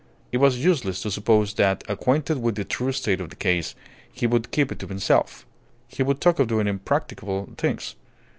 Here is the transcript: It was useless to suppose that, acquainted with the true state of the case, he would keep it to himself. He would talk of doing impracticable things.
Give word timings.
It 0.31 0.37
was 0.39 0.57
useless 0.65 0.99
to 1.03 1.11
suppose 1.11 1.53
that, 1.53 1.83
acquainted 1.87 2.39
with 2.41 2.55
the 2.55 2.63
true 2.63 2.91
state 2.91 3.21
of 3.21 3.29
the 3.29 3.35
case, 3.35 3.75
he 4.11 4.25
would 4.25 4.49
keep 4.49 4.71
it 4.71 4.79
to 4.79 4.87
himself. 4.87 5.45
He 5.87 6.01
would 6.01 6.19
talk 6.19 6.39
of 6.39 6.47
doing 6.47 6.65
impracticable 6.65 7.53
things. 7.55 7.93